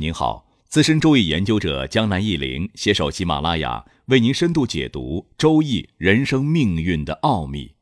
[0.00, 7.76] 您好，资深周易研究者江南忆林携手喜马拉雅为您深度解读周易人生命运的奥秘。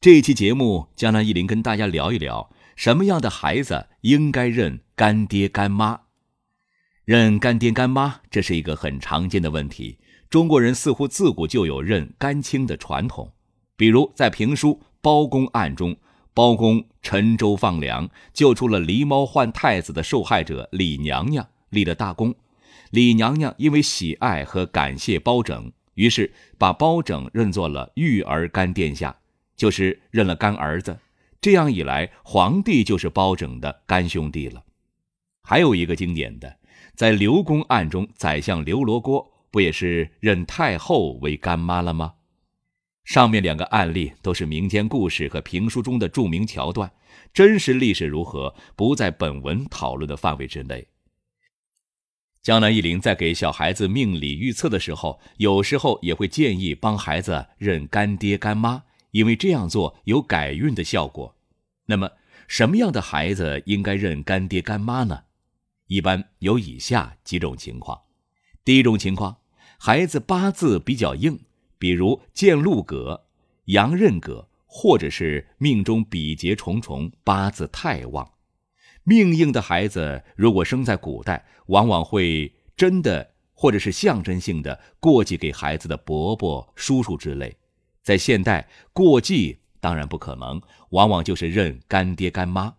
[0.00, 6.00] 这一期节目，江南忆林跟大家聊一聊什么样的孩子应该认干爹干妈。
[7.04, 9.98] 认干爹干妈，这是一个很常见的问题。
[10.30, 13.30] 中国人似乎自古就有认干亲的传统，
[13.76, 14.70] 比如在评书
[15.02, 15.94] 《包公案》中。
[16.34, 22.34] 包公沉舟放粮，救出了狸猫换太子的受害者李娘娘，立了大功。
[22.90, 29.16] 李娘娘因为喜爱和感谢包拯，于是把包拯认作了育儿干殿下，
[29.56, 30.98] 就是认了干儿子。
[31.40, 34.62] 这样一来，皇帝就是包拯的干兄弟了。
[35.42, 36.56] 还有一个经典的，
[36.94, 42.14] 在刘公案中，宰相刘罗锅不也是认太后为干妈了吗？
[43.04, 46.90] 上面两个案例都是民间故事和评书中的著名桥段，
[47.34, 50.86] 真实历史如何不在本文讨论的范围之内。
[52.42, 61.36] 江南一林在给小孩子命理预测的时候，有时候也会建议帮孩子认干爹干妈，因为这样做有改运的效果。
[61.86, 62.10] 那么，
[62.48, 65.24] 什么样的孩子应该认干爹干妈呢？
[65.86, 68.00] 一般有以下几种情况：
[68.64, 69.38] 第一种情况，
[69.78, 71.38] 孩子八字比较硬。
[71.82, 73.24] 比如见禄格、
[73.64, 78.34] 阳刃格，或者是命中比劫重重，八字太旺，
[79.02, 87.56] 命硬的孩子，如果生在古代，往往会真的或者是象征性的过继给孩子的伯伯、叔叔之类。
[88.00, 92.76] 在现代，过继当然不可能，往往就是认干爹干妈。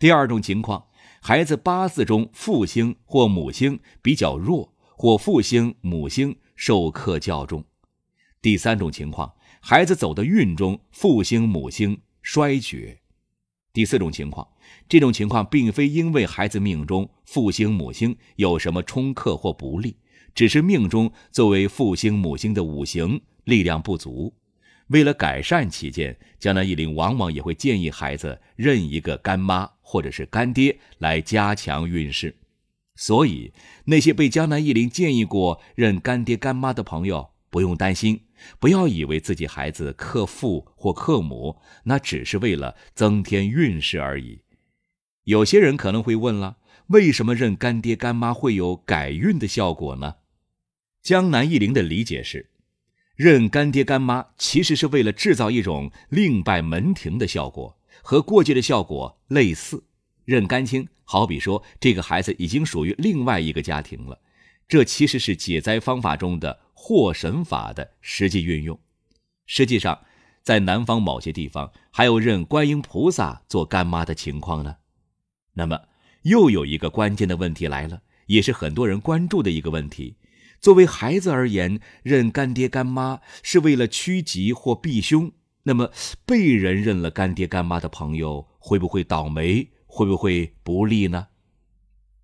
[0.00, 0.88] 第二种情况，
[1.22, 7.64] 孩子八字中父星或母星比较弱，或父星、母星受克较重。
[8.46, 12.96] 第三种情况，孩子走的运中父星母星衰绝。
[13.72, 14.46] 第四种情况，
[14.88, 19.96] 这种情况并非因为孩子命中父星母星有什么冲克或不利，
[20.32, 24.32] 只是命中作为父星母星的五行力量不足。
[24.90, 32.36] 为了改善起见，江南一林往往也会建议孩子认一个干妈或者是干爹来加强运势。
[32.94, 33.52] 所以，
[33.86, 37.30] 那些被江南一林建议过认干爹干妈的朋友。
[37.50, 38.22] 不用担心，
[38.58, 44.42] 不要以为自己孩子克父或克母，那只是为了增添运势而已。
[45.24, 46.58] 有些人可能会问了：
[46.88, 50.16] 为什么认干爹干妈会有改运的效果呢？
[51.02, 52.50] 江南忆林的理解是，
[53.14, 59.84] 认干爹干妈其实是为了制造一种另拜门庭的效果，和过继的效果类似。
[60.24, 64.20] 认干亲，好比说这个孩子已经属于另外一个家庭了，
[64.68, 66.66] 这其实是解灾方法中的。
[66.78, 68.78] 祸神法的实际运用，
[69.44, 70.04] 实际上，
[70.44, 74.76] 在南方某些地方还有认观音菩萨做干妈的情况呢。
[75.54, 75.88] 那么，
[76.22, 80.16] 又有一个关键的问题来了，也是很多人关注的一个问题：
[80.60, 85.32] 作为孩子而言，认干爹干妈是为了趋吉或避凶。
[85.64, 85.90] 那么，
[86.24, 89.70] 被人认了干爹干妈的朋友，会不会倒霉？
[89.86, 91.28] 会不会不利呢？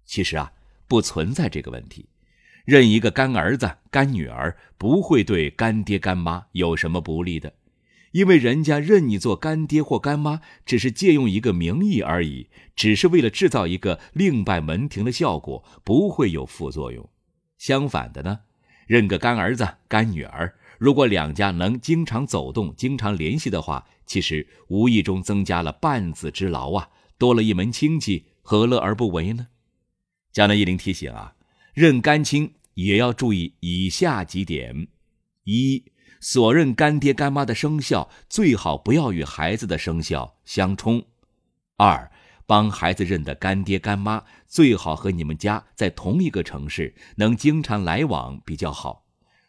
[0.05, 0.53] 其实啊，
[0.87, 2.11] 不存在这个问题。
[2.65, 7.55] 认一个干儿子、干女儿，不会对干爹干妈有什么不利的，
[8.13, 17.09] 因为人家认你做干爹或干妈，只是借用一个名义而已，只是为了制造一个另拜门庭的效果，不会有副作用。
[17.59, 18.41] 相反的呢，
[18.87, 29.49] 认个干儿子、干女儿，如果两家能经常走动、经常联系的话，其实无意中增加了半子之劳啊，多了一门亲戚，何乐而不为呢？
[30.33, 31.35] 江南一林提醒啊。
[31.73, 34.89] 认干亲也要注意以下几点：
[35.45, 35.85] 一、
[36.21, 41.01] 所认干爹干妈的生肖最好不要与孩子的生肖相冲；
[41.79, 42.11] 二、
[42.47, 49.07] 帮孩子认的干爹干妈最好和你们家在同一个城市，能经常来往比较好。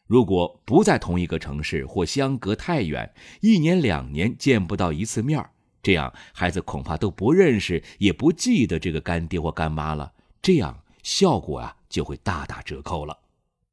[0.08, 5.46] 如果不在同一个城市或相隔太远，一年两年见不到一次面
[5.82, 10.14] 这样孩子恐怕都不认识，也不记得这个干爹或干妈了。
[10.42, 11.78] 这样效果啊。
[11.94, 13.20] 就会大打折扣了。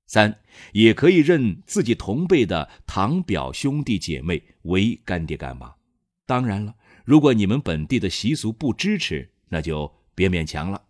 [0.06, 0.42] 三，
[0.74, 5.76] 也可以认自己同辈的堂表兄弟姐妹为干爹干妈。
[6.26, 6.74] 当然了，
[7.06, 10.82] 如果你们本地的习俗不支持，那就别勉强了。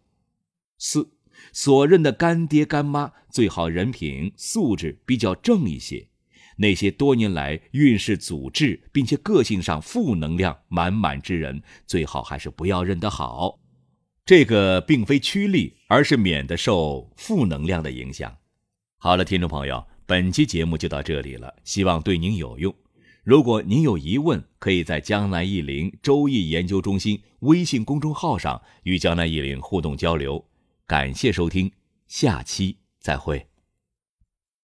[0.77, 1.13] 四，
[1.53, 6.09] 所认的干爹干妈最好人品素质比较正一些。
[6.57, 13.60] 那些多年来运势阻滞，并且个性上负能量满满之人，最好还是不要认得好。
[14.25, 18.37] 这个并非趋利，而是免得受负能量的影响。
[18.99, 22.75] 好了，听众朋友，本期节目就到这里了，希望对您有用。
[23.25, 30.45] 如果您有疑问，可以在江南易林周易研究中心微信公众号上与江南易林互动交流。
[30.87, 31.73] 感谢收听，
[32.07, 33.50] 下期再会。